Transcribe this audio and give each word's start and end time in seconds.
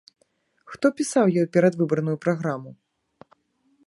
Хто 0.71 0.85
пісаў 1.01 1.25
ёй 1.41 1.45
перадвыбарную 1.57 2.17
праграму? 2.27 2.69